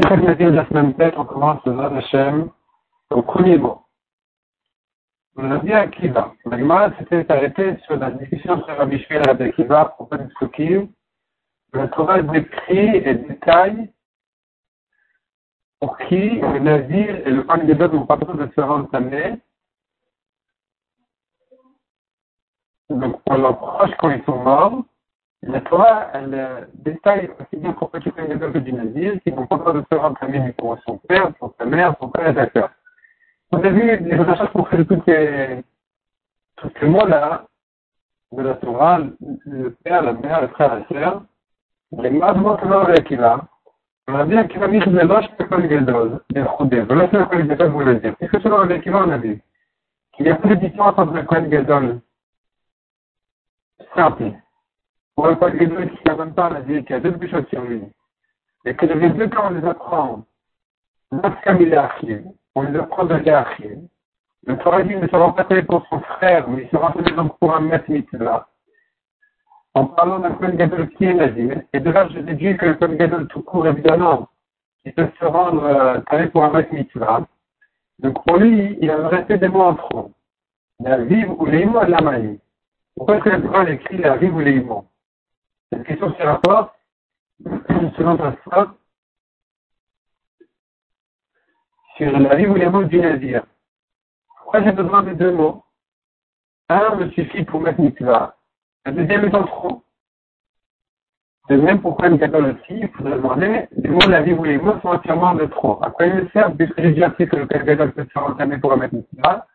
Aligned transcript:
de 0.00 0.50
la 0.50 0.66
semaine 0.68 0.94
tête, 0.94 1.14
on 1.16 1.24
commence 1.24 1.64
le 1.64 1.72
nom 1.72 1.96
Hachem 1.96 2.50
au 3.10 3.22
premier 3.22 3.58
mot. 3.58 3.82
On 5.36 5.50
a 5.50 5.58
dit 5.58 5.72
à 5.72 5.86
Kiva. 5.88 6.34
La 6.46 6.96
s'était 6.98 7.30
arrêté 7.30 7.76
sur 7.84 7.96
la 7.96 8.10
discussion 8.12 8.62
sur 8.64 8.76
Rabbi 8.76 8.98
Shmuel 9.00 9.22
et 9.24 9.28
Rabbi 9.28 9.52
Kiva 9.52 9.80
à 9.80 9.84
propos 9.86 10.16
du 10.16 10.28
Sukim. 10.38 10.88
Le 11.72 11.88
Torah 11.90 12.22
décrit 12.22 12.96
et 12.96 13.14
détaille 13.14 13.92
pour 15.80 15.96
qui 15.98 16.40
le 16.40 16.58
Nazir 16.58 17.26
et 17.26 17.30
le 17.30 17.44
Pan 17.44 17.58
Gedot 17.66 17.88
n'ont 17.88 18.06
pas 18.06 18.16
besoin 18.16 18.34
de 18.46 18.52
se 18.52 18.60
rendre 18.60 18.88
Donc 22.90 23.22
pour 23.22 23.36
leurs 23.36 23.58
proches 23.58 23.94
quand 23.98 24.10
ils 24.10 24.24
sont 24.24 24.42
morts, 24.42 24.82
la 25.42 25.60
Torah, 25.60 26.10
elle 26.14 26.34
euh, 26.34 26.64
détaille 26.74 27.30
aussi 27.38 27.60
bien 27.60 27.72
pour 27.72 27.90
petit 27.90 28.10
Kohen 28.10 28.38
que 28.38 28.58
du 28.58 28.72
Nazir, 28.72 29.14
qui 29.22 29.32
n'ont 29.32 29.46
pas 29.46 29.72
de 29.72 29.84
se 29.90 29.96
rendre 29.96 30.18
pour 30.56 30.76
son 30.84 30.98
père, 30.98 31.32
pour 31.34 31.54
sa 31.58 31.64
mère, 31.64 31.94
son 32.00 32.10
frère 32.10 32.28
et. 32.28 32.70
On 33.52 33.62
a 33.62 33.68
vu 33.70 33.96
les 33.96 34.16
recherches 34.16 34.50
qu'on 34.52 34.64
fait 34.64 34.84
mots-là, 36.84 37.46
de 38.32 38.42
la 38.42 38.54
Torah, 38.54 39.00
le 39.46 39.70
père, 39.84 40.02
la 40.02 40.12
mère, 40.12 40.42
le 40.42 40.48
frère, 40.48 40.74
la 40.74 40.86
sœur, 40.88 41.22
les 41.92 42.10
mots 42.10 42.56
qui 43.06 43.16
va. 43.16 43.40
On 44.08 44.14
a 44.14 44.24
bien 44.24 44.44
voilà 46.84 47.08
ce 47.08 47.16
que. 47.16 48.16
Qu'est-ce 48.18 48.32
Akiva, 48.72 49.04
on 49.06 49.10
a 49.10 49.18
vu? 49.18 49.40
Qu'il 50.14 50.26
y 50.26 50.30
a 50.30 50.34
plus 50.34 50.56
de 50.56 50.66
différence 50.66 50.98
entre 50.98 51.12
le 51.12 51.22
simple 53.94 54.32
pour 55.18 55.26
le 55.26 55.34
pas 55.34 55.50
de 55.50 55.56
qui 55.58 55.98
n'a 56.06 56.14
même 56.14 56.32
pas, 56.32 56.48
on 56.48 56.54
a 56.54 56.60
dit 56.60 56.84
qu'il 56.84 56.90
y 56.90 56.92
a 56.92 57.00
deux 57.00 57.10
bûches 57.10 57.34
sur 57.50 57.60
lui. 57.62 57.82
Et 58.64 58.72
que 58.72 58.86
les 58.86 59.10
deux 59.10 59.26
cas, 59.26 59.46
on 59.46 59.50
les 59.50 59.66
apprend, 59.66 60.24
on 61.10 61.16
les 61.16 61.24
apprend 62.78 63.04
de 63.04 63.14
l'archive. 63.24 63.80
Le 64.46 64.56
Torah 64.58 64.82
dit 64.84 64.94
ne 64.94 65.08
sera 65.08 65.34
pas 65.34 65.42
tel 65.42 65.66
pour 65.66 65.84
son 65.88 65.98
frère, 65.98 66.48
mais 66.48 66.62
il 66.62 66.70
sera 66.70 66.92
fait 66.92 67.10
donc 67.16 67.36
pour 67.40 67.52
un 67.52 67.62
maître 67.62 67.90
mitzvah. 67.90 68.46
En 69.74 69.86
parlant 69.86 70.20
d'un 70.20 70.34
Kohen 70.34 70.54
Gadol 70.54 70.88
qui 70.90 71.06
est 71.06 71.14
nazir, 71.14 71.62
et 71.72 71.80
de 71.80 71.90
là 71.90 72.08
je 72.14 72.20
déduis 72.20 72.56
que 72.56 72.66
le 72.66 72.74
Kohen 72.74 72.96
Gadol 72.96 73.26
tout 73.26 73.42
court, 73.42 73.66
évidemment, 73.66 74.28
il 74.84 74.94
peut 74.94 75.08
se 75.18 75.24
rendre 75.24 75.64
euh, 75.64 76.26
pour 76.28 76.44
un 76.44 76.52
maître 76.52 76.72
mitzvah. 76.72 77.26
Donc 77.98 78.24
pour 78.24 78.36
lui, 78.36 78.78
il 78.80 78.88
a 78.88 79.08
resté 79.08 79.36
des 79.36 79.48
mots 79.48 79.62
en 79.62 79.74
trop. 79.74 80.12
La 80.78 80.98
vive 80.98 81.32
ou 81.32 81.46
les 81.46 81.64
mots 81.64 81.84
de 81.84 81.90
la 81.90 82.02
maïs. 82.02 82.38
Pourquoi 82.94 83.16
est-ce 83.16 83.24
que 83.24 83.30
le 83.30 83.72
écrit 83.72 83.98
la 83.98 84.16
vive 84.16 84.36
ou 84.36 84.38
les 84.38 84.60
mots? 84.60 84.84
Cette 85.72 85.84
question 85.84 86.14
se 86.14 86.22
rapporte, 86.22 86.74
selon 87.96 88.16
Tosfot, 88.16 88.72
sur 91.96 92.18
la 92.18 92.36
vie 92.36 92.46
ou 92.46 92.54
les 92.54 92.68
mots 92.68 92.84
du 92.84 92.98
Nazir. 92.98 93.44
Pourquoi 94.38 94.62
j'ai 94.62 94.72
besoin 94.72 95.02
de 95.02 95.14
deux 95.14 95.32
mots 95.32 95.64
Un 96.68 96.94
me 96.96 97.10
suffit 97.10 97.44
pour 97.44 97.60
mettre 97.60 97.80
mitzvah. 97.80 98.36
Un 98.84 98.92
deuxième 98.92 99.24
est 99.24 99.34
en 99.34 99.44
trop. 99.44 99.82
De 101.50 101.56
même, 101.56 101.80
pourquoi 101.80 102.08
une 102.08 102.14
aussi, 102.14 102.60
il 102.70 102.88
faudrait 102.88 103.16
demander, 103.16 103.68
les 103.72 103.88
mots 103.88 103.98
de 103.98 104.10
la 104.10 104.22
vie 104.22 104.34
ou 104.34 104.44
les 104.44 104.58
mots 104.58 104.78
sont 104.80 104.88
entièrement 104.88 105.34
de 105.34 105.46
trop. 105.46 105.82
À 105.82 105.90
quoi 105.90 106.06
ils 106.06 106.14
me 106.14 106.28
servent, 106.28 106.56
puisque 106.56 106.80
j'ai 106.80 106.92
déjà 106.92 107.06
appris 107.06 107.26
que 107.26 107.36
le 107.36 107.46
catholique 107.46 107.94
peut 107.94 108.04
se 108.04 108.10
faire 108.10 108.24
entamer 108.24 108.58
pour 108.58 108.76
mettre 108.76 108.94
mitzvah. 108.94 109.46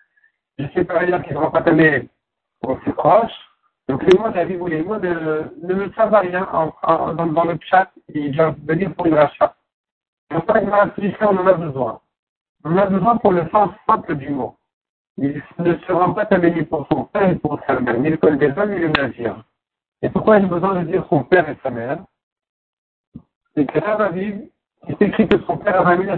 Je 0.57 0.65
sais 0.73 0.85
par 0.85 0.97
ailleurs 0.97 1.23
qu'ils 1.23 1.35
pas 1.35 1.61
tamés 1.61 2.09
pour 2.61 2.79
ses 2.83 2.93
proches. 2.93 3.52
Donc 3.89 4.03
les 4.03 4.17
mots 4.17 4.29
de 4.29 4.35
la 4.35 4.45
vie 4.45 4.55
ou 4.55 4.67
les 4.67 4.81
mots 4.81 4.97
ne, 4.97 5.43
ne 5.61 5.73
me 5.73 5.91
servent 5.91 6.15
à 6.15 6.19
rien 6.19 6.47
en, 6.51 7.13
dans, 7.13 7.43
le 7.43 7.57
chat, 7.61 7.91
ils 8.13 8.31
doivent 8.35 8.55
venir 8.65 8.93
pour 8.95 9.05
une 9.05 9.15
rachat. 9.15 9.55
Pas 10.29 10.61
on 11.21 11.37
en 11.37 11.47
a 11.47 11.53
besoin. 11.53 11.99
On 12.63 12.71
en 12.71 12.77
a 12.77 12.85
besoin 12.85 13.17
pour 13.17 13.33
le 13.33 13.47
sens 13.49 13.71
simple 13.87 14.15
du 14.15 14.29
mot. 14.29 14.55
Il 15.17 15.43
ne 15.59 15.75
se 15.75 15.91
rend 15.91 16.13
pas 16.13 16.25
ni 16.37 16.63
pour 16.63 16.87
son 16.91 17.03
père 17.05 17.29
et 17.29 17.35
pour 17.35 17.59
sa 17.67 17.79
mère, 17.79 17.99
ni 17.99 18.09
le 18.09 18.17
col 18.17 18.37
des 18.37 18.51
hommes, 18.57 18.71
ni 18.71 18.79
le 18.79 18.87
navire. 18.89 19.43
Et 20.01 20.09
pourquoi 20.09 20.39
j'ai 20.39 20.47
besoin 20.47 20.81
de 20.81 20.87
dire 20.87 21.05
son 21.09 21.23
père 21.23 21.47
et 21.49 21.57
sa 21.61 21.69
mère? 21.69 21.99
C'est 23.55 23.65
que 23.65 23.79
là, 23.79 24.09
il 24.15 24.49
est 24.87 25.01
écrit 25.01 25.27
que 25.27 25.39
son 25.45 25.57
père 25.57 25.85
a 25.85 25.95
mis 25.95 26.05
la 26.05 26.17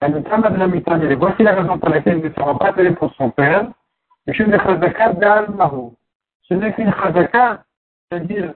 elle 0.00 0.12
ne 0.12 0.20
t'a 0.20 0.36
de 0.36 0.56
la 0.58 0.66
mitane, 0.68 1.02
et 1.04 1.14
voici 1.14 1.42
la 1.42 1.54
raison 1.54 1.78
pour 1.78 1.88
laquelle 1.88 2.18
il 2.18 2.24
ne 2.24 2.30
se 2.30 2.40
rend 2.40 2.56
pas 2.56 2.72
pour 2.72 3.14
son 3.14 3.30
père, 3.30 3.66
je 4.26 4.42
ne 4.42 4.58
chazaka 4.58 5.14
d'al 5.14 5.50
marou 5.52 5.94
ce 6.48 6.54
n'est 6.54 6.72
qu'une 6.74 6.92
chazaka, 6.92 7.64
c'est-à-dire 8.10 8.54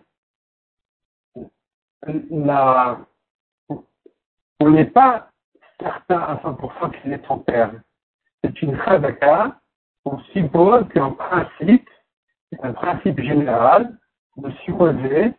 on 4.60 4.70
n'est 4.70 4.86
pas 4.86 5.30
certain 5.80 6.18
à 6.20 6.36
100% 6.36 7.00
qu'il 7.00 7.12
est 7.12 7.26
son 7.26 7.38
père. 7.38 7.72
C'est 8.42 8.62
une 8.62 8.76
chazaka, 8.82 9.60
on 10.04 10.18
suppose 10.32 10.86
qu'en 10.94 11.12
principe, 11.12 11.88
c'est 12.50 12.64
un 12.64 12.72
principe 12.72 13.20
général 13.20 13.96
de 14.36 14.50
supposer 14.64 15.34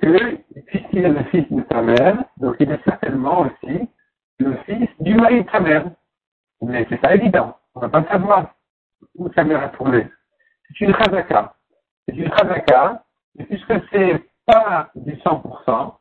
que, 0.00 0.36
puisqu'il 0.66 1.04
est 1.04 1.08
le 1.08 1.24
fils 1.24 1.50
de 1.50 1.60
ta 1.62 1.82
mère, 1.82 2.24
donc 2.38 2.56
il 2.60 2.70
est 2.70 2.82
certainement 2.84 3.40
aussi 3.40 3.88
le 4.38 4.56
fils 4.64 4.88
du 5.00 5.14
mari 5.14 5.44
de 5.44 5.50
ta 5.50 5.60
mère. 5.60 5.90
Mais 6.62 6.86
c'est 6.88 6.98
pas 6.98 7.14
évident. 7.14 7.56
On 7.74 7.80
ne 7.80 7.86
va 7.86 8.00
pas 8.00 8.08
savoir 8.10 8.54
où 9.16 9.30
sa 9.32 9.44
mère 9.44 9.62
a 9.62 9.68
tourné. 9.68 10.08
C'est 10.68 10.80
une 10.80 10.94
chazaka 10.94 11.54
c'est 12.08 12.16
une 12.16 12.30
chazaka, 12.30 13.02
et 13.38 13.44
puisque 13.44 13.74
c'est 13.92 14.22
pas 14.46 14.90
du 14.94 15.12
100%, 15.12 15.94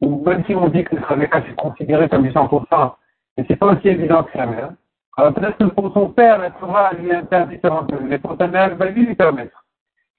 ou 0.00 0.24
même 0.24 0.44
si 0.44 0.54
on 0.54 0.68
dit 0.68 0.84
que 0.84 0.96
le 0.96 1.02
chazaka 1.02 1.42
c'est 1.46 1.56
considéré 1.56 2.08
comme 2.08 2.22
du 2.22 2.30
100%, 2.30 2.94
mais 3.36 3.44
c'est 3.48 3.56
pas 3.56 3.66
aussi 3.66 3.88
évident 3.88 4.24
que 4.24 4.32
sa 4.32 4.46
mère, 4.46 4.72
alors 5.18 5.34
peut-être 5.34 5.58
que 5.58 5.64
pour 5.64 5.92
son 5.92 6.10
père, 6.10 6.38
la 6.38 6.52
Torah 6.52 6.92
lui 6.92 7.12
interdit 7.12 7.58
de 7.58 7.68
rentrer, 7.68 7.96
mais 8.02 8.18
pour 8.20 8.36
sa 8.38 8.46
mère, 8.46 8.70
elle 8.70 8.74
va 8.74 8.86
lui 8.86 9.16
permettre. 9.16 9.64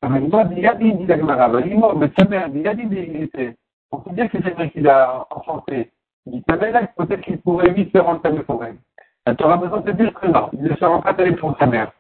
Mais 0.04 0.20
moi, 0.20 0.44
il 0.52 0.60
y 0.60 0.68
a 0.68 0.76
dit, 0.76 0.92
la 1.06 1.18
Gemara, 1.18 1.48
mais 1.48 2.12
sa 2.18 2.26
mère, 2.26 2.50
il 2.54 2.62
y 2.62 2.68
a 2.68 2.74
On 3.92 3.98
peut 4.00 4.12
dire 4.12 4.30
que 4.30 4.38
c'est 4.44 4.54
vrai 4.54 4.70
qu'il 4.72 4.90
a 4.90 5.26
enchanté. 5.30 5.92
Il 6.26 6.34
dit, 6.34 6.42
peut-être 6.42 7.22
qu'il 7.22 7.40
pourrait 7.40 7.70
lui 7.70 7.90
se 7.94 7.98
rendre 7.98 8.42
pour 8.44 8.66
elle. 8.66 8.76
La 9.26 9.36
Torah 9.36 9.56
besoin 9.56 9.80
de 9.80 9.92
dire 9.94 10.14
que 10.14 10.28
non, 10.28 10.50
il 10.52 10.64
ne 10.64 10.76
se 10.76 10.84
rend 10.84 11.02
pas 11.02 11.14
pour 11.14 11.58
sa 11.58 11.66
mère. 11.66 11.94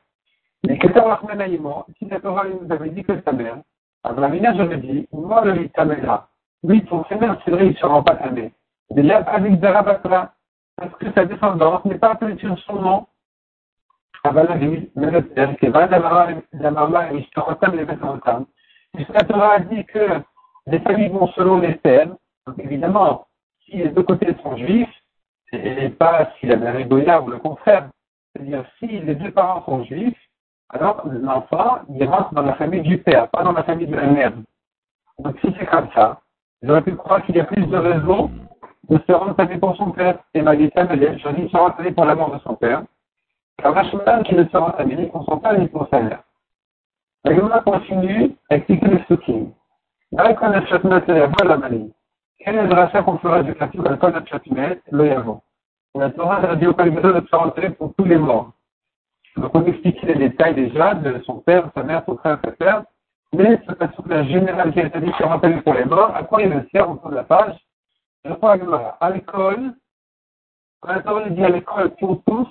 Mais 0.63 0.77
si 0.79 0.87
la 0.87 2.19
Torah 2.19 2.43
nous 2.47 2.71
avait 2.71 2.89
dit 2.89 3.03
que 3.03 3.21
sa 3.21 3.31
mère, 3.31 3.57
Abraham 4.03 4.39
j'aurais 4.57 4.77
dit, 4.77 5.07
moi 5.11 5.43
le 5.45 5.69
Tamela, 5.69 6.27
lui, 6.63 6.85
son 6.89 7.05
mère, 7.19 7.39
c'est 7.45 7.51
vrai, 7.51 7.67
il 7.67 7.71
ne 7.71 7.77
se 7.77 7.85
rend 7.85 8.03
pas 8.03 8.15
tamé. 8.15 8.51
Mais 8.93 9.03
là, 9.03 9.17
avec 9.27 9.61
Zarabatra, 9.61 10.33
parce 10.75 10.93
que 10.95 11.11
sa 11.13 11.25
descendance 11.25 11.85
n'est 11.85 11.97
pas 11.97 12.11
appelée 12.11 12.37
sur 12.37 12.57
son 12.59 12.81
nom. 12.81 13.07
Avalavi, 14.23 14.89
mais 14.95 15.11
le 15.11 15.21
père, 15.21 15.55
qui 15.57 15.67
va 15.67 15.87
d'Amarla 15.87 17.13
et 17.13 17.17
Ishtarotam, 17.19 17.75
les 17.75 17.85
Besantam. 17.85 18.45
Puisque 18.93 19.13
la 19.13 19.23
Torah 19.23 19.53
a 19.53 19.59
dit 19.59 19.85
que 19.85 20.21
les 20.67 20.79
familles 20.79 21.09
vont 21.09 21.27
selon 21.27 21.59
les 21.59 21.75
pères, 21.75 22.09
donc 22.45 22.59
évidemment, 22.59 23.27
si 23.65 23.77
les 23.77 23.89
deux 23.89 24.03
côtés 24.03 24.35
sont 24.43 24.57
juifs, 24.57 24.89
et 25.53 25.89
pas 25.89 26.31
si 26.39 26.47
la 26.47 26.57
mère 26.57 26.75
est 26.75 26.85
goya 26.85 27.21
ou 27.21 27.29
le 27.29 27.37
contraire, 27.37 27.89
c'est-à-dire 28.33 28.65
si 28.79 28.87
les 28.87 29.15
deux 29.15 29.31
parents 29.31 29.63
sont 29.65 29.83
juifs, 29.85 30.17
alors 30.69 31.03
l'enfant, 31.05 31.79
il 31.89 32.03
rentre 32.07 32.33
dans 32.33 32.43
la 32.43 32.53
famille 32.53 32.81
du 32.81 32.97
père, 32.99 33.27
pas 33.29 33.43
dans 33.43 33.53
la 33.53 33.63
famille 33.63 33.87
de 33.87 33.95
la 33.95 34.07
mère. 34.07 34.33
Donc 35.19 35.35
si 35.41 35.53
c'est 35.57 35.65
comme 35.65 35.89
ça, 35.95 36.19
j'aurais 36.61 36.81
pu 36.81 36.95
croire 36.95 37.23
qu'il 37.25 37.35
y 37.35 37.39
a 37.39 37.45
plus 37.45 37.65
de 37.65 37.77
raisons 37.77 38.31
de 38.89 38.99
se 39.07 39.11
rendre 39.11 39.35
pour 39.59 39.75
son 39.75 39.91
père. 39.91 40.19
Et 40.33 40.41
Maïta 40.41 40.83
me 40.85 40.95
dit, 40.95 41.19
je 41.19 41.29
dis 41.29 41.49
se 41.49 41.57
rendre 41.57 41.75
pour 41.93 42.05
la 42.05 42.15
mort 42.15 42.33
de 42.33 42.39
son 42.39 42.55
père, 42.55 42.83
car 43.57 43.73
Rachman 43.73 44.23
qui 44.23 44.35
ne 44.35 44.45
se 44.45 44.57
rend 44.57 44.73
ni 44.85 45.07
pour 45.07 45.25
son 45.25 45.37
père 45.39 45.59
ni 45.59 45.67
pour 45.67 45.87
sa 45.89 46.01
mère. 46.01 46.23
La 47.25 47.35
Gemara 47.35 47.59
continue 47.61 48.35
à 48.49 48.55
expliquer 48.55 48.87
le 48.87 48.99
soutien. 49.07 49.47
Dans 50.11 50.23
le 50.23 50.65
Chatmet, 50.67 51.01
il 51.07 51.15
y 51.15 51.19
a 51.19 51.29
la 51.43 51.57
maladie. 51.57 51.93
Quel 52.39 52.55
est 52.55 52.67
le 52.67 52.73
rachat 52.73 53.03
qu'on 53.03 53.17
fera 53.17 53.43
du 53.43 53.53
classique 53.53 53.81
le 53.87 53.97
Kol 53.97 54.13
Chatmet, 54.25 54.81
le 54.89 55.07
Yavo 55.07 55.41
La 55.95 56.09
Torah 56.11 56.37
a 56.37 56.55
dit 56.55 56.67
au 56.67 56.73
Kol 56.73 56.93
de 56.93 57.27
se 57.29 57.35
rentrer 57.35 57.71
pour 57.71 57.93
tous 57.95 58.05
les 58.05 58.17
morts. 58.17 58.53
Donc 59.39 59.55
on 59.55 59.65
explique 59.65 60.01
les 60.01 60.15
détails 60.15 60.55
déjà 60.55 60.93
de 60.95 61.21
son 61.25 61.39
père, 61.39 61.69
sa 61.73 61.83
mère, 61.83 62.03
son 62.05 62.17
frère, 62.17 62.39
sa 62.43 62.55
sœur, 62.57 62.83
mais 63.31 63.59
ce 63.67 63.73
passage 63.73 64.27
général 64.27 64.73
qui 64.73 64.81
a 64.81 64.87
été 64.87 64.99
dit 64.99 65.11
sur 65.17 65.29
rappel 65.29 65.61
pour 65.63 65.73
les 65.73 65.85
morts, 65.85 66.13
à 66.15 66.23
quoi 66.23 66.41
il 66.41 66.49
me 66.49 66.67
sert 66.71 66.89
au 66.89 66.97
fond 66.97 67.09
de 67.09 67.15
la 67.15 67.23
page? 67.23 67.55
Je 68.25 68.31
la 68.31 68.57
Gemara. 68.57 68.97
Alcool, 68.99 69.73
quand 70.81 70.93
la 70.93 70.99
parole 71.01 71.33
dit 71.33 71.43
alcool 71.43 71.91
pour 71.99 72.21
tous, 72.25 72.49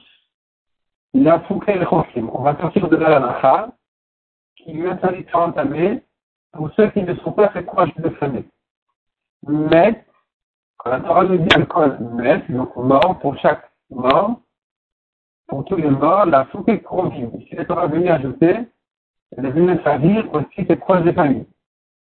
il 1.12 1.28
a 1.28 1.40
fouqué 1.40 1.74
le 1.74 1.84
chofim. 1.84 2.30
On 2.32 2.42
va 2.42 2.56
sortir 2.58 2.88
de 2.88 2.96
la 2.96 3.68
qui 4.56 4.72
lui 4.72 4.88
interdit 4.88 5.24
de 5.24 5.36
entamer 5.36 6.02
pour 6.52 6.70
ceux 6.72 6.88
qui 6.90 7.02
ne 7.02 7.14
sont 7.16 7.32
pas 7.32 7.48
très 7.48 7.62
proches 7.62 7.94
de 7.96 8.08
famille. 8.10 8.48
Mais, 9.46 10.04
quand 10.78 10.90
la 10.90 11.00
parole 11.00 11.38
dit 11.38 11.54
alcool, 11.54 11.98
mais, 12.14 12.38
donc 12.48 12.74
mort 12.76 13.18
pour 13.20 13.36
chaque 13.38 13.70
mort, 13.90 14.40
pour 15.48 15.64
tous 15.64 15.76
les 15.76 15.90
morts, 15.90 16.26
la 16.26 16.46
soupe 16.52 16.70
convive. 16.82 17.30
Si 17.48 17.56
la 17.56 17.64
Torah 17.64 17.86
venu 17.86 18.08
ajouter, 18.08 18.68
elle 19.36 19.46
est 19.46 19.50
venue 19.50 19.76
dire 20.00 20.32
aussi 20.32 20.66
ses 20.66 20.76
proches 20.76 21.02
de 21.02 21.12
famille. 21.12 21.46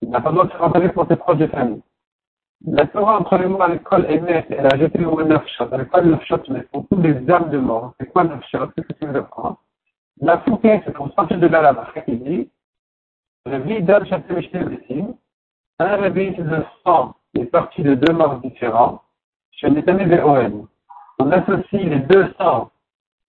Il 0.02 0.10
n'a 0.10 0.20
pas 0.20 0.30
besoin 0.30 0.44
de 0.44 0.50
se 0.52 0.88
pour 0.88 1.06
ses 1.08 1.16
proches 1.16 1.38
de 1.38 1.46
famille. 1.48 1.82
La 2.66 2.86
Torah 2.86 3.20
mots 3.20 3.62
à 3.62 3.68
l'école 3.68 4.06
émet, 4.10 4.46
elle 4.50 4.66
a 4.66 4.76
jeté 4.76 4.98
le 4.98 5.06
mot 5.06 5.22
nafshot. 5.22 5.72
À 5.72 5.78
l'école 5.78 6.10
nafshot, 6.10 6.42
mais 6.50 6.62
pour 6.62 6.86
tous 6.88 7.00
les 7.00 7.30
âmes 7.30 7.50
de 7.50 7.58
mort. 7.58 7.94
C'est 7.98 8.06
quoi 8.12 8.24
nafshot? 8.24 8.68
Qu'est-ce 8.68 8.86
que 8.86 8.92
tu 8.92 9.06
veux 9.06 9.20
apprendre? 9.20 9.58
La 10.20 10.38
fouquet, 10.38 10.82
c'est 10.84 10.92
pour 10.92 11.12
sortir 11.14 11.38
de 11.38 11.46
là 11.46 11.62
la 11.62 11.72
marque 11.72 12.04
qui 12.04 12.16
dit, 12.16 12.50
Réveil 13.46 13.82
d'Al 13.82 14.06
Shatem 14.06 14.42
Un 15.78 15.96
réveil, 15.96 16.34
c'est 16.36 16.42
le 16.42 16.64
sang 16.84 17.14
est 17.34 17.46
parti 17.46 17.82
de 17.82 17.94
deux 17.94 18.12
morts 18.12 18.40
différents. 18.40 19.02
Chez 19.52 19.70
Netane 19.70 20.00
et 20.00 20.20
On 21.18 21.30
associe 21.30 21.84
les 21.84 22.00
deux 22.00 22.32
sangs 22.38 22.70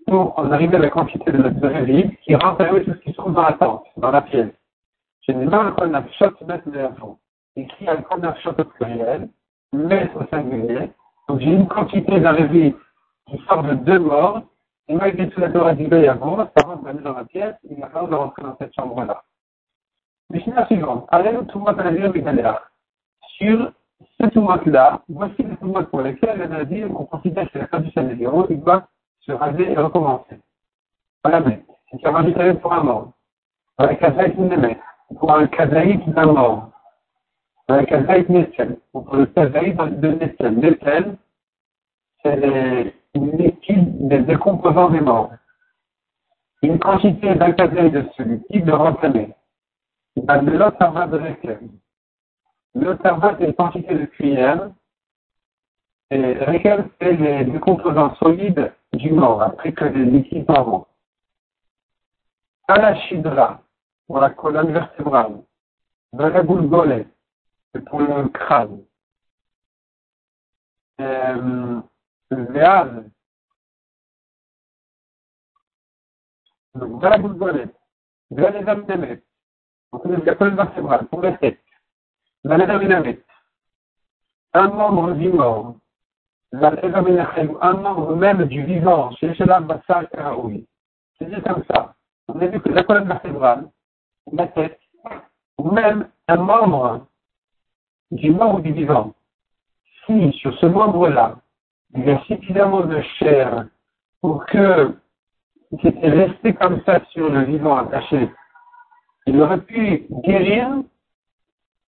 pour 0.09 0.37
en 0.39 0.51
à 0.51 0.57
la 0.57 0.89
quantité 0.89 1.31
de 1.31 1.37
notre 1.37 1.67
réveil 1.67 2.17
qui 2.23 2.35
rentre 2.35 2.61
à 2.61 2.65
tout 2.65 2.93
ce 2.93 2.99
qui 2.99 3.11
se 3.11 3.17
trouve 3.17 3.33
dans 3.33 3.43
la 3.43 3.53
tente, 3.53 3.85
dans 3.97 4.11
la 4.11 4.21
pièce. 4.21 4.49
Netane, 5.27 5.73
on 5.77 5.93
a 5.93 6.03
shot 6.17 6.33
mettre 6.47 6.67
les 6.71 6.83
enfants 6.83 7.19
écrit 7.55 7.87
un 7.87 8.01
conversion 8.01 8.55
au 8.57 8.63
pluriel, 8.63 9.29
mais 9.73 10.09
au 10.15 10.25
singulier. 10.27 10.91
Donc 11.27 11.39
j'ai 11.39 11.51
une 11.51 11.67
quantité 11.67 12.19
d'un 12.19 12.31
réveil 12.31 12.75
qui 13.27 13.37
sort 13.47 13.63
de 13.63 13.75
deux 13.75 13.99
morts, 13.99 14.41
et 14.87 14.95
malgré 14.95 15.29
tout 15.29 15.39
la 15.39 15.51
Torah 15.51 15.75
dit 15.75 15.93
avant, 16.07 16.37
ça 16.37 16.65
rentre 16.65 17.01
dans 17.01 17.13
la 17.13 17.25
pièce, 17.25 17.55
il 17.69 17.81
a 17.83 17.87
pas 17.87 18.03
de 18.05 18.15
rentrer 18.15 18.41
dans 18.41 18.57
cette 18.57 18.73
chambre-là. 18.73 19.23
Mishnah 20.31 20.65
suivante. 20.67 21.07
Le 21.11 21.57
monde 21.59 21.79
à 21.79 22.31
la 22.31 22.61
Sur 23.37 23.71
ce 24.19 24.27
toumot-là, 24.27 25.01
voici 25.09 25.43
le 25.43 25.55
toumot 25.57 25.83
pour 25.83 26.01
lequel 26.01 26.39
le 26.39 26.47
nazir, 26.47 26.87
on 26.89 27.05
considère 27.05 27.45
que 27.45 27.51
c'est 27.53 27.59
la 27.59 27.67
fin 27.67 27.79
du 27.79 27.91
Sanhedrin, 27.91 28.45
il 28.49 28.61
doit 28.61 28.87
se 29.29 29.33
raser 29.33 29.71
et 29.71 29.77
recommencer. 29.77 30.39
Voilà, 31.23 31.41
mais, 31.41 31.63
si 31.89 31.97
tu 31.97 32.55
pour 32.61 32.73
un 32.73 32.83
mort, 32.83 33.11
un 33.77 33.95
kazaït 33.95 34.35
pour 35.19 35.33
un 35.33 35.47
kazaït 35.47 36.09
d'un 36.09 36.25
mort, 36.33 36.69
un 37.67 37.83
kazaït 37.83 38.29
Nestel, 38.29 38.77
ou 38.93 39.01
pour 39.01 39.15
le 39.15 39.25
kazaït 39.27 39.75
de 39.75 40.07
Nestel. 40.09 40.55
Nestel, 40.55 41.17
c'est 42.23 42.93
une 43.13 43.41
étude 43.41 44.07
des 44.07 44.19
décomposants 44.19 44.89
des 44.89 45.01
morts. 45.01 45.31
Une 46.61 46.79
quantité 46.79 47.35
d'un 47.35 47.51
kazaït 47.51 47.93
de 47.93 48.05
celui-ci 48.17 48.61
de 48.61 48.71
rentamer. 48.71 49.33
Ben, 50.15 50.43
de 50.43 50.51
l'autre, 50.51 50.77
ça 50.79 51.07
de 51.07 51.17
Rekel. 51.17 51.59
L'autre, 52.75 53.01
ça 53.03 53.13
va 53.13 53.37
une 53.39 53.53
quantité 53.53 53.95
de 53.95 54.05
cuillère. 54.05 54.69
Et 56.11 56.33
Rekel, 56.33 56.89
c'est 56.99 57.13
les 57.13 57.59
composants 57.59 58.15
solides 58.15 58.73
du 58.93 59.11
mort, 59.11 59.41
après 59.41 59.73
que 59.73 59.85
les 59.85 60.05
liquides 60.05 60.47
vont. 60.47 60.85
À 62.67 62.77
la 62.77 62.95
chidra, 63.01 63.61
pour 64.07 64.19
la 64.19 64.29
colonne 64.31 64.71
vertébrale. 64.71 65.41
Dans 66.13 66.29
la 66.29 66.43
boule 66.43 67.05
c'est 67.71 67.85
pour 67.85 67.99
le 68.01 68.27
crâne. 68.29 68.83
Euh, 71.01 71.81
véal, 72.31 73.09
donc 76.75 77.01
dans 77.01 77.09
la 77.09 77.17
boulgolette, 77.17 77.75
vers 78.31 78.51
les 78.51 78.67
abdominales, 78.67 79.21
donc 79.91 80.03
la 80.05 80.35
colonne 80.35 80.55
vertébrale, 80.55 81.07
pour 81.07 81.21
la 81.21 81.37
tête, 81.37 81.63
dans 82.43 82.57
les 82.57 83.23
un 84.53 84.67
membre 84.67 85.13
du 85.13 85.29
mort, 85.29 85.75
les 85.75 85.78
un 86.51 87.73
membre 87.73 88.15
même 88.15 88.45
du 88.45 88.63
vivant, 88.63 89.11
chez 89.11 89.33
Shelam 89.35 89.65
Bassar 89.65 90.09
Karaoui. 90.09 90.65
C'est 91.17 91.29
juste 91.29 91.47
comme 91.47 91.63
ça. 91.71 91.93
On 92.27 92.39
a 92.39 92.47
vu 92.47 92.59
que 92.59 92.69
la 92.69 92.83
colonne 92.83 93.07
vertébrale, 93.07 93.69
la 94.31 94.47
tête, 94.47 94.79
ou 95.57 95.71
même 95.71 96.07
un 96.27 96.37
membre 96.37 97.07
du 98.11 98.31
mort 98.31 98.55
ou 98.55 98.61
du 98.61 98.71
vivant, 98.71 99.13
si 100.05 100.31
sur 100.33 100.57
ce 100.59 100.65
membre-là, 100.65 101.35
il 101.95 102.05
y 102.05 102.11
a 102.11 102.19
suffisamment 102.21 102.81
de 102.81 103.01
chair 103.19 103.65
pour 104.21 104.45
que 104.45 104.95
c'était 105.81 106.09
resté 106.09 106.53
comme 106.53 106.81
ça 106.85 106.99
sur 107.11 107.29
le 107.29 107.43
vivant 107.43 107.77
attaché, 107.77 108.29
il 109.27 109.39
aurait 109.41 109.61
pu 109.61 110.07
guérir, 110.23 110.67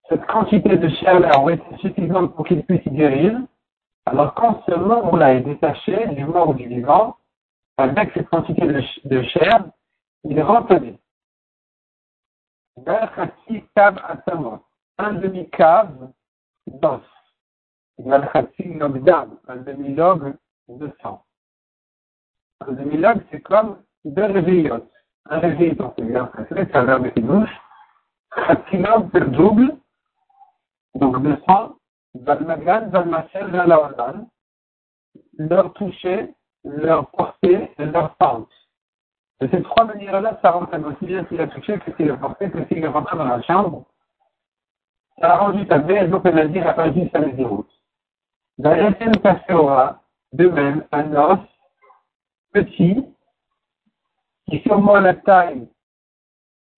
cette 0.09 0.25
quantité 0.25 0.75
de 0.75 0.89
chair-là 0.89 1.39
aurait 1.39 1.55
été 1.55 1.77
suffisante 1.77 2.35
pour 2.35 2.45
qu'il 2.45 2.63
puisse 2.63 2.85
guérir, 2.87 3.39
alors 4.11 4.33
quand 4.33 4.61
ce 4.67 4.75
membre-là 4.75 5.35
est 5.35 5.39
détaché 5.39 6.05
du 6.07 6.25
mort 6.25 6.49
ou 6.49 6.53
du 6.53 6.67
vivant, 6.67 7.15
avec 7.77 8.11
cette 8.13 8.27
quantité 8.27 8.67
de, 9.05 9.21
chair, 9.23 9.67
il 10.25 10.37
est 10.37 10.41
remplacé. 10.41 10.99
Un 14.97 15.13
demi-cave 15.13 16.11
d'os. 16.67 17.01
Un 18.05 18.19
demi-log 19.55 20.35
de 20.67 20.91
sang. 21.01 21.23
Un 22.67 22.73
demi-log, 22.73 23.21
c'est 23.31 23.39
comme 23.39 23.77
deux 24.03 24.25
réveillotes. 24.25 24.91
Un 25.29 25.39
réveil 25.39 25.77
c'est 26.49 26.75
un 26.75 26.83
verbe 26.83 27.13
qui 27.13 27.21
douche. 27.21 27.61
Un 28.35 28.55
petit 28.55 28.77
log, 28.77 29.09
c'est 29.13 29.31
double. 29.31 29.77
Donc 30.95 31.23
200 31.23 31.77
Zalmagan, 32.15 32.91
Zalmacher, 32.91 33.51
Zalawalan, 33.51 34.27
leur 35.37 35.73
toucher, 35.73 36.33
leur 36.63 37.09
porter, 37.11 37.71
leur 37.77 38.15
parle. 38.15 38.45
De 39.39 39.47
ces 39.47 39.63
trois 39.63 39.85
manières-là, 39.85 40.39
ça 40.41 40.51
rentre 40.51 40.77
aussi 40.87 41.05
bien 41.05 41.25
s'il 41.25 41.41
a 41.41 41.47
touché 41.47 41.79
que 41.79 41.91
s'il 41.95 42.11
a 42.11 42.17
porté, 42.17 42.51
que 42.51 42.63
s'il 42.67 42.83
est 42.83 42.87
rentré 42.87 43.17
dans 43.17 43.25
la 43.25 43.41
chambre. 43.41 43.85
Ça 45.19 45.35
rend 45.37 45.57
juste 45.57 45.71
à 45.71 45.79
B, 45.79 46.09
donc 46.09 46.23
on 46.25 46.37
a 46.37 46.45
dit 46.45 46.59
la 46.59 46.73
page 46.73 46.93
juste 46.93 47.15
à 47.15 47.19
les 47.19 47.33
déroute. 47.33 47.69
Dans 48.57 48.75
Etienne 48.75 49.17
Passeora, 49.17 50.01
de 50.33 50.47
même, 50.47 50.85
un 50.91 51.15
os 51.15 51.39
petit, 52.51 53.03
qui 54.47 54.59
sûrement 54.59 54.99
la 54.99 55.15
taille 55.15 55.67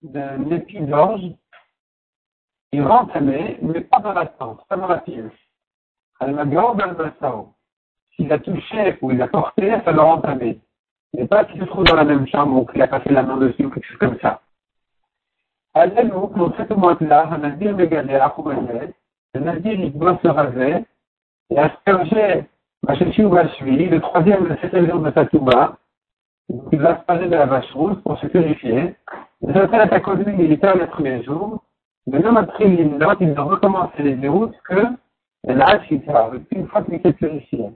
d'un 0.02 0.50
épi 0.52 0.80
d'orge, 0.82 1.24
il 2.74 2.82
rentamait, 2.82 3.58
mais 3.62 3.82
pas 3.82 4.00
dans 4.00 4.14
la 4.14 4.26
tente, 4.26 4.66
pas 4.68 4.76
dans 4.76 4.88
la 4.88 4.98
pioche. 4.98 5.32
S'il 8.16 8.32
a 8.32 8.40
touché 8.40 8.98
ou 9.02 9.12
il 9.12 9.22
a 9.22 9.28
porté, 9.28 9.72
ça 9.86 9.92
le 9.92 10.02
rentamait. 10.02 10.60
Mais 11.14 11.28
pas 11.28 11.46
qu'il 11.46 11.62
se 11.62 11.66
trouve 11.66 11.84
dans 11.84 11.96
la 11.96 12.04
même 12.04 12.28
chambre 12.28 12.62
ou 12.62 12.66
qu'il 12.66 12.82
a 12.82 12.88
passé 12.88 13.10
la 13.10 13.22
main 13.22 13.38
dessus 13.38 13.66
ou 13.66 13.70
quelque 13.70 13.86
chose 13.86 13.98
comme 13.98 14.20
ça. 14.20 14.42
Allez-nous, 15.76 16.28
pour 16.28 16.52
cette 16.58 16.76
moite-là, 16.76 17.30
un 17.32 17.38
navire 17.38 17.76
mégalé 17.76 18.16
à 18.16 18.34
le 19.36 19.40
navire 19.40 19.80
il 19.80 19.94
doit 19.98 20.20
se 20.22 20.28
raser 20.28 20.86
et 21.50 21.58
asperger 21.58 22.46
Machechi 22.88 23.24
ou 23.24 23.30
Machevi, 23.30 23.86
le 23.86 24.00
troisième 24.02 24.46
et 24.46 24.50
le 24.50 24.58
septième 24.58 24.90
jour 24.90 25.00
de 25.00 25.12
Satouba. 25.12 25.78
Il 26.72 26.80
va 26.80 27.00
se 27.00 27.06
parler 27.06 27.28
de 27.28 27.36
la 27.36 27.46
vache 27.46 27.72
rouge 27.72 27.98
pour 28.04 28.20
se 28.20 28.28
purifier. 28.28 28.96
Et 29.48 29.54
ça, 29.54 29.68
c'est 29.72 29.78
la 29.78 30.00
cause 30.00 30.26
militaire 30.26 30.76
le 30.76 30.88
premier 30.88 31.24
jour. 31.24 31.63
Maintenant, 32.08 32.36
après 32.36 32.68
les 32.68 32.86
notes, 32.86 33.18
il 33.22 33.34
doit 33.34 33.46
recommencer 33.46 34.04
les 34.04 34.18
zéros 34.18 34.52
que 34.66 34.82
l'âge 35.46 35.88
qui 35.88 36.02
sera 36.06 36.32
une 36.52 36.68
fois 36.68 36.84
qu'il 36.84 37.02
s'est 37.02 37.14
purifié. 37.14 37.66
Hein. 37.66 37.74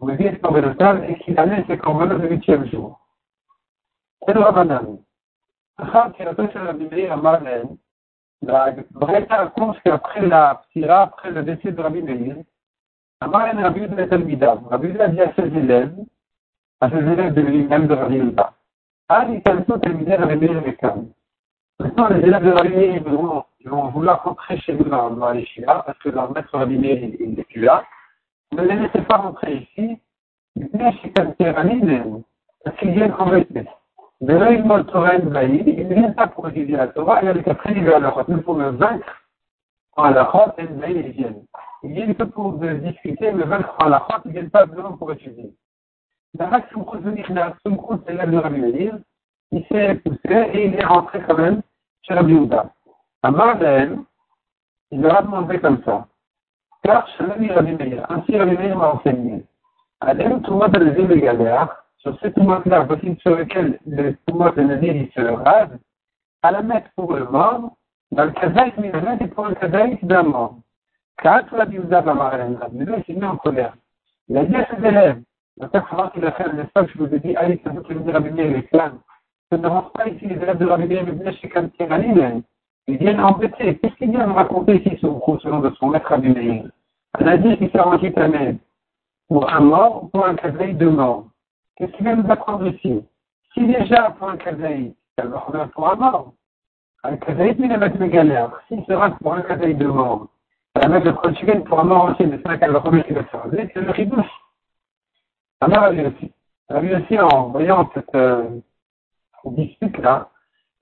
Vous 0.00 0.10
dites 0.12 0.40
qu'on 0.40 0.54
et 0.54 1.18
qu'il 1.20 1.38
allait 1.38 1.64
le 1.68 2.28
huitième 2.28 2.68
jour. 2.70 3.00
C'est 4.26 4.34
le 4.34 4.40
Rabbanan. 4.40 4.98
Achab, 5.76 5.92
ah, 5.94 6.12
qui 6.16 6.22
retourne 6.22 6.50
sur 6.50 6.62
la 6.62 6.72
Bible, 6.72 7.10
à 7.10 7.16
Marlène, 7.16 7.76
la 8.42 8.74
Breta 8.92 9.36
raconte 9.36 9.80
qu'après 9.82 10.24
la 10.26 10.62
Psira, 10.68 11.02
après 11.02 11.32
le 11.32 11.42
décès 11.42 11.72
de 11.72 11.80
Rabbi 11.80 12.00
Meir, 12.00 12.36
Amaren 13.20 13.58
Rabbi 13.58 13.80
Yehuda 13.80 14.02
est 14.02 14.08
Talmidav. 14.08 14.66
Rabbi 14.68 14.92
dit 14.92 15.20
à 15.20 15.34
ses 15.34 15.42
élèves, 15.42 15.96
à 16.80 16.90
ses 16.90 16.98
élèves 16.98 17.34
de 17.34 17.40
lui-même 17.40 17.88
de 17.88 17.94
Rabbi 17.94 18.14
Yehuda, 18.16 18.52
Ah, 19.08 19.26
il 19.28 19.42
t'a 19.42 19.56
dit, 19.56 19.64
Talmidav, 19.64 20.20
Rabbi 20.20 20.48
Meir, 20.48 20.62
Maintenant, 21.80 22.08
les 22.08 22.20
élèves 22.20 22.44
de 22.44 22.50
la 22.50 22.62
lignée, 22.62 22.96
ils 22.96 23.02
vont, 23.02 23.44
ils 23.60 23.68
vont 23.68 23.88
vouloir 23.88 24.22
rentrer 24.22 24.58
chez 24.60 24.74
vous 24.74 24.84
dans, 24.84 25.10
dans 25.10 25.32
les 25.32 25.44
Shiva, 25.44 25.82
parce 25.84 25.98
que 25.98 26.08
leur 26.08 26.32
maître 26.32 26.56
rabbinier, 26.56 27.16
il 27.18 27.34
n'est 27.34 27.44
plus 27.44 27.62
là. 27.62 27.84
Ne 28.52 28.62
les 28.62 28.76
laissez 28.76 29.02
pas 29.02 29.16
rentrer 29.16 29.56
ici. 29.56 29.98
Mais 30.56 30.92
chez 30.98 31.10
Kanteranine, 31.10 32.22
parce 32.64 32.76
qu'ils 32.76 32.92
viennent 32.92 33.12
en 33.14 33.26
embêter. 33.26 33.66
Mais 34.20 34.38
là, 34.38 34.52
ils 34.52 34.62
vont 34.62 34.76
le 34.76 34.84
Torah 34.84 35.18
Baïd, 35.18 35.66
ils 35.66 35.88
ne 35.88 35.94
viennent 35.94 36.14
pas 36.14 36.28
pour 36.28 36.48
étudier 36.48 36.76
la 36.76 36.88
Torah, 36.88 37.22
et 37.24 37.28
avec 37.28 37.48
après, 37.48 37.72
ils 37.72 37.84
veulent 37.84 38.00
la 38.00 38.24
Nous, 38.28 38.42
pour 38.42 38.54
me 38.54 38.70
vaincre 38.70 39.22
en 39.96 40.10
la 40.10 40.30
Chot, 40.30 40.52
Baïd, 40.56 40.96
ils 40.96 41.12
viennent. 41.12 41.44
Ils 41.82 41.92
viennent 41.92 42.14
que 42.14 42.22
pour 42.22 42.52
discuter, 42.52 43.32
me 43.32 43.44
vaincre 43.44 43.74
en 43.80 43.88
la 43.88 43.98
Chot, 44.08 44.20
ils 44.24 44.28
ne 44.28 44.32
viennent 44.34 44.50
pas 44.50 44.64
vraiment 44.64 44.96
pour 44.96 45.10
étudier. 45.12 45.52
La 46.38 46.50
Chot, 46.50 46.64
Sumkhut, 46.72 47.02
Sumkhut, 47.66 48.00
c'est 48.06 48.12
l'élève 48.12 48.30
de 48.30 48.38
Rabbi 48.38 48.90
il 49.54 49.64
s'est 49.66 49.94
poussé 49.96 50.50
et 50.52 50.66
il 50.66 50.74
est 50.74 50.84
rentré 50.84 51.20
quand 51.26 51.38
même 51.38 51.62
chez 52.02 52.14
Rabbi 52.14 52.32
Yehuda. 52.34 52.72
À 53.22 53.30
Marlène, 53.30 54.04
il 54.90 55.00
leur 55.00 55.18
a 55.18 55.22
demandé 55.22 55.60
comme 55.60 55.80
ça. 55.84 56.08
Car, 56.82 57.06
chez 57.16 57.24
Rabbi 57.24 57.72
Meir, 57.72 58.04
ainsi 58.10 58.36
Rabbi 58.36 58.56
Meir 58.56 58.76
m'a 58.76 58.94
enseigné. 58.94 59.44
Adem, 60.00 60.42
tout 60.42 60.50
le 60.50 60.56
monde 60.58 60.76
a 60.76 60.78
levé 60.80 61.06
les 61.06 61.20
galères, 61.20 61.84
sur 61.98 62.18
cette 62.20 62.34
toumate-là, 62.34 62.86
sur 63.20 63.36
lequel 63.36 63.78
le 63.86 64.16
toumate 64.26 64.56
de 64.56 64.62
Nadir 64.62 64.96
il 64.96 65.10
se 65.12 65.20
rase, 65.20 65.78
à 66.42 66.50
la 66.50 66.62
mettre 66.62 66.90
pour 66.96 67.14
le 67.14 67.24
mort, 67.24 67.76
dans 68.10 68.24
le 68.24 68.32
kazaït 68.32 68.76
minamet 68.76 69.18
et 69.20 69.28
pour 69.28 69.46
le 69.46 69.54
kazaït 69.54 70.04
d'un 70.04 70.24
mort. 70.24 70.56
Quand 71.22 71.44
la 71.52 71.64
Biouda 71.64 72.00
va 72.00 72.14
marrer, 72.14 72.44
il 72.72 73.04
s'est 73.06 73.12
mis 73.14 73.24
en 73.24 73.36
colère. 73.36 73.74
Il 74.28 74.36
a 74.36 74.44
dit 74.44 74.56
à 74.56 74.66
ses 74.66 74.84
élèves, 74.84 75.22
le 75.60 75.68
père 75.68 75.88
Farah 75.88 76.10
qu'il 76.10 76.26
a 76.26 76.32
fait 76.32 76.44
un 76.44 76.58
espace, 76.58 76.88
je 76.92 76.98
vous 76.98 77.14
ai 77.14 77.20
dit, 77.20 77.36
allez, 77.36 77.60
c'est 77.62 77.70
vous 77.70 77.82
qui 77.82 77.94
venez 77.94 78.12
ramener 78.12 78.48
les 78.48 78.64
clans. 78.64 78.98
Ce 79.50 79.56
ne 79.56 79.66
rentre 79.66 79.92
pas 79.92 80.08
ici 80.08 80.26
les 80.26 80.36
élèves 80.36 80.58
de 80.58 80.66
la 80.66 80.76
mais 80.78 81.32
chez 81.34 81.48
Kamtiraline. 81.48 82.42
Ils 82.86 82.98
viennent 82.98 83.20
embêter. 83.20 83.78
Qu'est-ce 83.78 83.94
qu'il 83.94 84.10
vient 84.10 84.26
me 84.26 84.32
raconter 84.32 84.76
ici 84.76 84.96
sur 84.98 85.12
le 85.12 85.50
nom 85.50 85.60
de 85.60 85.70
son 85.78 85.88
maître 85.88 86.12
Abimeir 86.12 86.64
Un 87.18 87.26
adulte 87.26 87.58
qui 87.58 87.70
s'est 87.70 87.80
rendu 87.80 88.12
ta 88.12 88.28
pour 89.28 89.50
un 89.50 89.60
mort 89.60 90.04
ou 90.04 90.08
pour 90.08 90.26
un 90.26 90.34
cadeau 90.34 90.72
de 90.72 90.86
mort? 90.86 91.26
Qu'est-ce 91.76 91.92
qu'il 91.92 92.04
vient 92.04 92.16
nous 92.16 92.30
apprendre 92.30 92.66
ici? 92.66 93.02
Si 93.54 93.66
déjà 93.66 94.10
pour 94.18 94.28
un 94.28 94.36
cadeau, 94.36 94.94
alors 95.16 95.52
pour 95.74 95.90
un 95.90 95.96
mort. 95.96 96.32
Un 97.04 97.16
cadeau, 97.16 97.44
il 97.58 97.68
va 97.68 97.76
mettre 97.76 97.98
mes 97.98 98.08
galères. 98.08 98.60
Si 98.68 98.82
sera 98.86 99.10
pour 99.10 99.34
un 99.34 99.42
cadeau 99.42 99.72
de 99.72 99.86
mort, 99.86 100.28
la 100.74 100.88
mettre 100.88 101.06
le 101.06 101.14
Portugal 101.14 101.64
pour 101.64 101.80
un 101.80 101.84
mort 101.84 102.04
entier, 102.06 102.26
mais 102.26 102.38
c'est 102.38 102.50
un 102.50 102.58
cadeau 102.58 102.80
qui 102.80 103.12
va 103.12 103.22
se 103.22 103.56
c'est 103.72 103.80
le 103.80 103.90
ribouche. 103.90 104.26
Ça 105.60 105.68
m'a 105.68 105.88
aussi. 105.88 106.32
Ça 106.68 106.80
aussi 106.80 107.18
en 107.18 107.48
voyant 107.48 107.90
cette 107.94 108.14
euh, 109.46 109.50
dispute-là. 109.50 110.28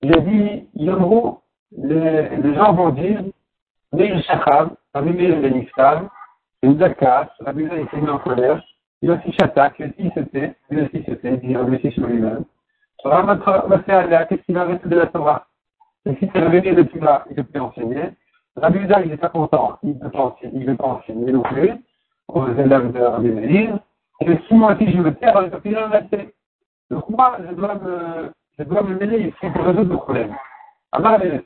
J'ai 0.01 0.21
dit, 0.21 0.69
Yomro, 0.75 1.41
les, 1.77 2.29
les 2.37 2.55
gens 2.55 2.73
vont 2.73 2.89
dire, 2.89 3.21
Meir 3.93 4.21
Shachab, 4.23 4.71
Rabbi 4.93 5.13
Meir 5.13 5.39
Beniftal, 5.41 6.09
une 6.61 6.79
Zakas, 6.79 7.29
Rabbi 7.39 7.63
Meir 7.63 7.87
s'est 7.89 8.01
mis 8.01 8.09
en 8.09 8.19
colère, 8.19 8.63
il 9.01 9.11
a 9.11 9.15
aussi 9.15 9.31
Shatak, 9.33 9.75
il 9.79 9.85
a 9.85 9.87
il 10.71 10.79
a 10.79 10.83
aussi 10.83 11.03
sauté, 11.03 11.39
il 11.43 11.55
a 11.55 11.61
aussi 11.61 11.91
sur 11.91 12.07
lui-même. 12.07 12.45
Faire 13.01 13.13
aller 13.19 14.25
qu'est-ce 14.29 14.41
qu'il 14.43 14.55
va 14.55 14.65
rester 14.65 14.89
de 14.89 14.95
la 14.95 15.07
Torah? 15.07 15.47
Et 16.05 16.15
si 16.15 16.29
c'est 16.31 16.39
Rabbi 16.39 16.61
Meir 16.61 16.75
de 16.75 16.83
Tula, 16.83 17.25
il 17.29 17.37
ne 17.37 17.41
peut 17.43 17.59
enseigner. 17.59 18.09
Rabbi 18.55 18.79
Meir, 18.79 18.99
il 19.03 19.09
n'est 19.11 19.17
pas 19.17 19.29
content, 19.29 19.77
il 19.83 19.97
ne 19.97 20.03
veut 20.03 20.75
pas 20.75 20.85
enseigner 20.85 21.31
non 21.31 21.43
plus 21.43 21.71
aux 22.27 22.47
élèves 22.47 22.91
de 22.91 22.99
Rabbi 22.99 23.29
Meir. 23.29 23.79
Et 24.21 24.37
si 24.47 24.53
moi 24.53 24.73
aussi 24.73 24.91
je 24.91 25.01
veux 25.01 25.13
taire, 25.15 25.35
il 25.41 25.45
ne 25.45 25.49
peut 25.49 25.59
plus 25.59 25.77
en 25.77 25.89
rester. 25.89 26.33
Donc 26.89 27.09
moi, 27.09 27.37
je 27.47 27.55
dois 27.55 27.75
me, 27.75 28.31
je 28.57 28.63
dois 28.63 28.83
me 28.83 28.95
mêler 28.95 29.27
ici 29.27 29.51
pour 29.53 29.65
résoudre 29.65 29.91
le 29.91 29.97
problème. 29.97 30.35
Amar 30.91 31.13
Rabbi 31.13 31.41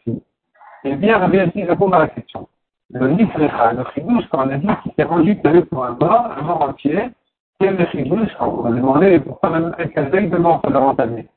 Eh 0.84 0.96
bien, 0.96 1.18
Rabbi 1.18 1.38
Yassi 1.38 1.64
répond 1.64 1.90
à 1.92 2.00
la 2.00 2.08
question. 2.10 2.48
Le 2.92 3.08
Nifrecha, 3.10 3.74
le 3.74 3.84
chidouche, 3.94 4.26
quand 4.30 4.46
on 4.46 4.50
a 4.50 4.58
dit 4.58 4.68
qu'il 4.84 4.92
s'est 4.94 5.04
rendu 5.04 5.36
pour 5.70 5.86
un 5.86 5.98
mort, 6.00 6.32
un 6.38 6.42
mort 6.42 6.62
entier, 6.62 7.10
quel 7.60 7.78
le 7.78 7.86
chidouche, 7.88 8.30
on 8.40 8.66
a 8.66 8.72
demandé 8.72 9.20
pourquoi 9.20 9.50
même 9.52 9.76
un 9.78 9.88
cadeau 9.88 10.20
de 10.20 10.38
mort 10.38 10.62
pendant 10.62 10.90
entamer. 10.90 11.28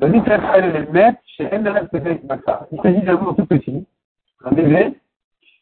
Le 0.00 0.08
Nifrecha, 0.08 0.58
il 0.58 0.76
est 0.76 0.92
maître 0.92 1.20
chez 1.26 1.46
Pesek 1.46 2.24
Mata. 2.24 2.66
Il 2.72 2.80
s'agit 2.80 3.02
d'un 3.02 3.16
mort 3.16 3.36
tout 3.36 3.46
petit, 3.46 3.86
un 4.44 4.50
bébé, 4.50 4.94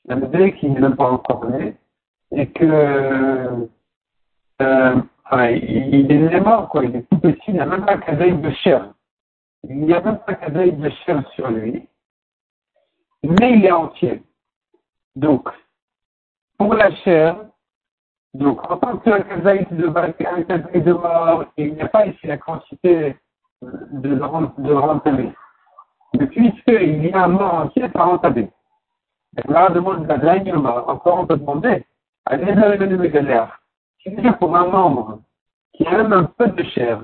un 0.09 0.17
bébé 0.17 0.55
qui 0.55 0.71
n'est 0.71 0.81
même 0.81 0.97
pas 0.97 1.11
encore 1.11 1.45
né, 1.51 1.77
et 2.35 2.47
que, 2.47 2.65
euh, 2.65 3.67
il, 5.51 6.11
est 6.11 6.41
mort, 6.41 6.69
quoi, 6.71 6.85
il 6.85 6.97
est 6.97 7.09
tout 7.11 7.19
petit, 7.19 7.43
il 7.49 7.55
n'a 7.57 7.67
même 7.67 7.85
pas 7.85 7.95
un 7.95 7.99
cadeau 7.99 8.31
de 8.31 8.51
chair 8.51 8.89
il 9.69 9.87
n'y 9.87 9.95
a 9.95 10.01
même 10.01 10.19
pas 10.19 10.35
qu'un 10.35 10.51
de 10.51 10.91
chair 11.05 11.23
sur 11.35 11.51
lui, 11.51 11.89
mais 13.23 13.53
il 13.53 13.65
est 13.65 13.73
entier. 13.73 14.23
Donc, 15.15 15.49
pour 16.59 16.75
la 16.75 16.95
chair, 16.97 17.37
donc 18.35 18.71
en 18.71 18.77
tant 18.79 18.97
qu'un 18.99 19.21
kazaït 19.21 19.73
de, 19.73 19.87
un 19.87 20.81
de 20.81 20.93
mort, 20.93 21.45
il 21.57 21.75
n'y 21.75 21.83
a 21.83 21.89
pas 21.89 22.07
ici 22.07 22.27
la 22.27 22.39
quantité 22.39 23.17
de, 23.61 24.15
de 24.15 24.73
rentrer. 24.73 25.33
Mais 26.15 26.27
puisqu'il 26.27 27.07
y 27.07 27.13
a 27.13 27.25
un 27.25 27.29
mort 27.29 27.55
entier, 27.55 27.85
ça 27.95 28.05
rentre 28.05 28.27
Et 28.37 28.49
là, 29.49 29.69
on 29.71 29.75
demande 29.75 30.07
la 30.07 30.19
dernière 30.19 30.61
mort. 30.61 30.89
Encore, 30.89 31.21
on 31.21 31.27
peut 31.27 31.37
demander 31.37 31.85
à 32.27 32.37
l'événement 32.37 33.05
galère. 33.05 33.61
Si 34.03 34.11
c'est 34.15 34.39
pour 34.39 34.57
un 34.57 34.67
membre 34.67 35.21
qui 35.75 35.87
a 35.87 35.99
même 35.99 36.13
un 36.13 36.25
peu 36.25 36.49
de 36.49 36.63
chair, 36.65 37.03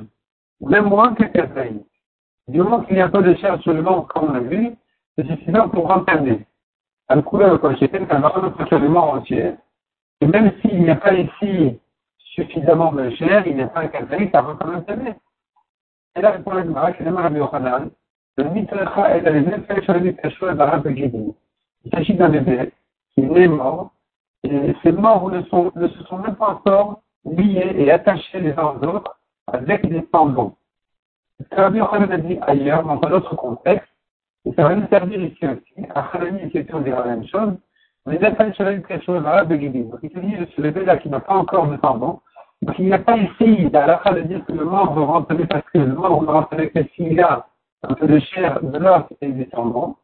même 0.61 0.87
moins 0.87 1.15
que 1.15 1.25
kazaït, 1.25 1.88
du 2.49 2.59
moment 2.59 2.81
qu'il 2.81 2.97
n'y 2.97 3.03
a 3.03 3.09
pas 3.09 3.23
de 3.23 3.35
chair 3.35 3.61
sur 3.63 3.73
le 3.73 3.83
ventre, 3.83 4.09
comme 4.09 4.31
on 4.31 4.33
l'a 4.33 4.41
vu, 4.41 4.71
c'est 5.17 5.27
suffisant 5.27 5.69
pour 5.69 5.87
remplacer. 5.87 6.47
Un 7.11 7.23
couleur 7.23 7.61
quand 7.61 7.75
j'ai 7.77 7.91
un 8.11 8.19
marron 8.19 8.53
sur 8.67 8.79
le 8.79 8.89
mort 8.89 9.15
entier. 9.15 9.55
Et 10.21 10.27
même 10.27 10.53
s'il 10.61 10.83
n'y 10.83 10.91
a 10.91 10.97
pas 10.97 11.15
ici 11.15 11.79
suffisamment 12.35 12.93
de 12.93 13.11
chair, 13.11 13.47
il 13.47 13.57
n'y 13.57 13.63
a 13.63 13.69
pas 13.69 13.81
un 13.81 13.89
catholique, 13.89 14.31
ça 14.33 14.43
va 14.43 14.57
quand 14.61 14.67
même. 14.67 15.15
Et 16.17 16.21
là, 16.21 16.33
pour 16.33 16.55
la 16.55 16.65
Gemara, 16.65 16.93
c'est 16.97 17.05
le 17.05 17.15
Rabbi 17.15 17.41
le 18.39 18.45
mitrecha 18.51 19.17
est 19.17 19.27
effets 19.27 19.83
sur 19.83 19.95
les 19.95 20.13
pécheurs 20.13 20.55
d'Arabe 20.55 20.87
Il 20.97 21.35
s'agit 21.93 22.15
d'un 22.15 22.29
bébé 22.29 22.73
qui 23.13 23.23
est 23.23 23.49
mort, 23.49 23.91
et 24.45 24.75
ces 24.85 24.93
morts 24.93 25.29
ne, 25.29 25.39
ne 25.41 25.89
se 25.89 26.05
sont 26.05 26.19
même 26.19 26.37
pas 26.37 26.51
encore 26.51 27.03
liés 27.25 27.75
et 27.77 27.91
attachés 27.91 28.39
les 28.39 28.53
uns 28.53 28.77
aux 28.81 28.87
autres 28.87 29.19
avec 29.49 29.89
des 29.89 30.05
tendons. 30.05 30.55
Rabbi 31.53 31.79
Yochanan 31.79 32.11
a 32.11 32.19
dit 32.19 32.39
ailleurs, 32.43 32.85
dans 32.85 33.01
un 33.03 33.13
autre 33.13 33.35
contexte, 33.37 33.89
et 34.45 34.53
ça 34.55 34.63
va 34.65 34.75
nous 34.75 34.87
servir 34.89 35.21
ici 35.23 35.47
aussi. 35.47 35.87
À 35.95 36.09
Khalani 36.13 36.43
et 36.43 36.51
question 36.51 36.81
dire 36.81 36.99
la 36.99 37.17
même 37.17 37.27
chose. 37.27 37.55
On 38.07 38.13
est 38.13 38.19
quelque 38.19 39.05
chose 39.05 39.25
arabe 39.27 39.49
de 39.49 39.57
Guidin. 39.57 39.91
Donc 39.91 40.01
il 40.03 40.11
s'agit 40.11 40.37
de 40.37 40.47
ce 40.57 40.61
bébé-là 40.61 40.97
qui 40.97 41.09
n'a 41.09 41.21
pas 41.21 41.35
encore 41.35 41.67
de 41.67 41.77
tendon. 41.77 42.21
Donc 42.63 42.79
il 42.79 42.87
n'y 42.87 42.93
a 42.93 42.99
pas 42.99 43.17
ici 43.17 43.69
d'Alakha 43.71 44.15
de 44.15 44.21
dire 44.23 44.45
que 44.47 44.53
le 44.53 44.65
mort 44.65 44.95
va 44.95 45.05
rentrer 45.05 45.47
parce 45.47 45.65
que 45.73 45.79
le 45.79 45.95
mort 45.95 46.25
va 46.25 46.33
rentrer 46.33 46.71
que 46.71 46.83
s'il 46.95 47.13
y 47.13 47.21
a 47.21 47.47
un 47.83 47.95
peu 47.95 48.07
de 48.07 48.19
chair, 48.19 48.61
de 48.63 48.79
l'os 48.79 49.05
et 49.21 49.29
des 49.29 49.47
tendons, 49.49 49.97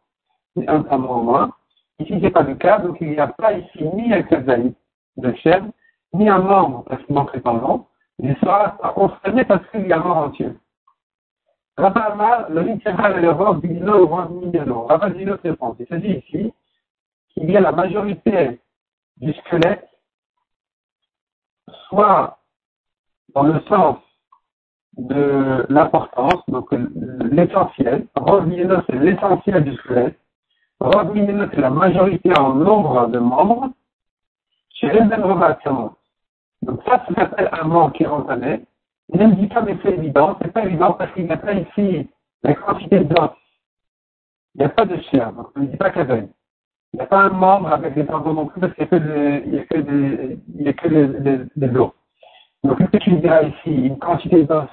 et 0.60 0.68
un 0.68 0.82
tendon 0.82 1.08
au 1.08 1.22
moins. 1.22 1.50
Ici, 1.98 2.12
ce 2.12 2.18
n'est 2.18 2.30
pas 2.30 2.42
le 2.42 2.54
cas, 2.54 2.78
donc 2.78 2.98
il 3.00 3.10
n'y 3.10 3.18
a 3.18 3.28
pas 3.28 3.52
ici 3.54 3.84
ni 3.94 4.12
un 4.12 4.22
kazaï 4.22 4.74
de 5.16 5.32
chair, 5.36 5.64
ni 6.12 6.28
un 6.28 6.38
membre 6.38 6.84
parce 6.88 7.02
qu'il 7.04 7.14
manque 7.14 7.34
les 7.34 7.40
tendons. 7.40 7.86
Il 8.18 8.36
sera 8.36 8.76
concerné 8.94 9.44
parce 9.44 9.66
qu'il 9.70 9.86
y 9.86 9.92
a 9.92 9.98
un 9.98 10.04
mort 10.04 10.18
entier. 10.18 10.50
Rabba 11.76 12.46
le 12.50 12.60
littéral 12.62 13.18
et 13.18 13.22
le 13.22 13.30
robe, 13.30 13.60
Bino, 13.60 14.06
Migano. 14.30 14.84
Rabba 14.84 15.10
dit 15.10 15.24
notre 15.24 15.42
réponse. 15.42 15.76
Il 15.80 15.86
s'agit 15.86 16.18
ici 16.18 16.52
qu'il 17.30 17.50
y 17.50 17.56
a 17.56 17.60
la 17.60 17.72
majorité 17.72 18.60
du 19.16 19.32
squelette, 19.32 19.88
soit 21.88 22.38
dans 23.34 23.42
le 23.42 23.60
sens 23.68 23.98
de 24.96 25.66
l'importance, 25.68 26.48
donc 26.48 26.68
l'essentiel. 26.72 28.06
Rob 28.14 28.48
c'est 28.86 28.98
l'essentiel 28.98 29.64
du 29.64 29.74
squelette. 29.76 30.18
Rob 30.78 31.12
c'est 31.14 31.60
la 31.60 31.70
majorité 31.70 32.36
en 32.38 32.54
nombre 32.54 33.08
de 33.08 33.18
membres. 33.18 33.70
Chez 34.70 34.90
les 34.92 35.00
Donc 35.02 36.82
ça, 36.84 37.04
ça 37.06 37.14
s'appelle 37.14 37.48
un 37.52 37.64
membre 37.64 37.92
qui 37.92 38.04
est 38.04 38.08
entamé. 38.08 38.64
Il 39.12 39.20
ne 39.20 39.26
me 39.26 39.34
dit 39.34 39.46
pas, 39.48 39.62
mais 39.62 39.76
c'est 39.82 39.92
évident. 39.92 40.36
C'est 40.40 40.52
pas 40.52 40.64
évident 40.64 40.92
parce 40.92 41.12
qu'il 41.12 41.24
n'y 41.24 41.32
a 41.32 41.36
pas 41.36 41.52
ici 41.52 42.08
la 42.42 42.54
quantité 42.54 43.00
d'os. 43.00 43.30
Il 44.54 44.60
n'y 44.60 44.64
a 44.64 44.68
pas 44.68 44.84
de 44.84 44.96
chair. 45.10 45.32
Donc, 45.32 45.54
ne 45.56 45.62
me 45.62 45.66
dit 45.66 45.76
pas 45.76 45.90
qu'il 45.90 46.06
Il 46.92 46.96
n'y 46.96 47.00
a 47.00 47.06
pas 47.06 47.24
un 47.24 47.30
membre 47.30 47.72
avec 47.72 47.94
des 47.94 48.06
tendons 48.06 48.34
non 48.34 48.46
plus 48.46 48.60
parce 48.60 48.72
qu'il 48.74 48.86
n'y 49.46 49.58
a 49.58 49.64
que 49.64 49.78
des, 49.78 50.38
il 51.58 51.78
os. 51.78 51.90
Donc, 52.62 52.78
ce 52.80 52.84
que 52.84 52.96
tu 52.98 53.12
diras 53.16 53.42
ici, 53.42 53.86
une 53.86 53.98
quantité 53.98 54.44
d'os 54.44 54.68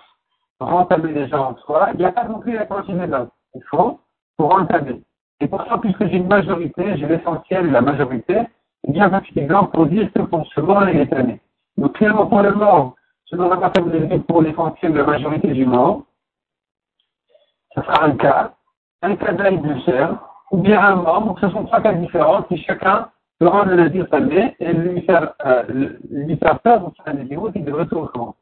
pour 0.59 0.71
entamer 0.71 1.13
déjà 1.13 1.41
en 1.41 1.57
soi, 1.57 1.89
il 1.93 2.00
n'y 2.00 2.05
a 2.05 2.11
pas 2.11 2.25
non 2.25 2.39
plus 2.39 2.53
la 2.53 2.65
quantité 2.65 3.07
d'os. 3.07 3.27
Il 3.55 3.63
faut 3.69 4.00
pour 4.38 4.53
entamer. 4.53 5.01
Et 5.41 5.47
pour 5.47 5.63
ça, 5.65 5.77
puisque 5.79 6.05
j'ai 6.07 6.17
une 6.17 6.27
majorité, 6.27 6.97
j'ai 6.97 7.07
l'essentiel 7.07 7.71
la 7.71 7.81
majorité, 7.81 8.38
il 8.88 8.95
y 8.95 9.01
a 9.01 9.05
un 9.05 9.19
petit 9.19 9.39
exemple 9.39 9.71
pour 9.71 9.88
dire 9.88 10.11
que 10.13 10.21
il 10.91 11.00
est 11.00 11.07
tanné. 11.07 11.41
Donc, 11.77 11.93
clairement, 11.93 12.27
pour 12.27 12.41
le 12.41 12.51
mort, 12.51 12.95
selon 13.31 13.50
la 13.50 13.55
matérialité 13.55 14.19
pour 14.19 14.41
l'essentiel 14.41 14.91
de 14.91 14.97
la 14.97 15.05
majorité 15.05 15.47
du 15.47 15.65
monde, 15.65 16.03
ce 17.73 17.81
sera 17.81 18.03
un 18.03 18.15
cas, 18.17 18.53
un 19.01 19.15
cas 19.15 19.31
de 19.31 19.79
chair, 19.85 20.17
ou 20.51 20.57
bien 20.57 20.79
un 20.79 20.95
membre, 20.97 21.39
ce 21.39 21.50
sont 21.50 21.63
trois 21.63 21.81
cas 21.81 21.93
différents 21.93 22.43
qui 22.43 22.57
chacun 22.57 23.09
peut 23.39 23.47
rendre 23.47 23.69
le 23.69 23.77
nazir 23.77 24.05
et 24.59 24.73
lui 24.73 25.01
faire, 25.03 25.33
euh, 25.45 25.63
lui 26.11 26.38
faire 26.38 26.59
faire 26.61 26.81
un 27.05 27.13
nazir 27.13 27.41
qui 27.53 27.61
devrait 27.61 27.88
tout 27.88 28.01
recommencer. 28.01 28.38